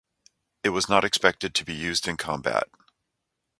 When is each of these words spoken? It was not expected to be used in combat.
It 0.63 0.69
was 0.69 0.89
not 0.89 1.05
expected 1.05 1.53
to 1.53 1.63
be 1.63 1.75
used 1.75 2.07
in 2.07 2.17
combat. 2.17 2.67